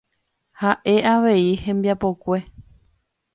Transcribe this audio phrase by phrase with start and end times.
[0.61, 2.41] Ha'e avei hembiapokue.